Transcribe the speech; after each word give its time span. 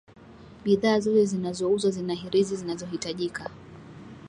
bidhaa 0.63 0.99
zote 0.99 1.25
zinazouzwa 1.25 1.91
zina 1.91 2.13
hirizi 2.13 2.55
zinazohitajika 2.55 3.49